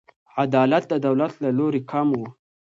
[0.43, 2.21] عدالت د دولت له لوري کم و.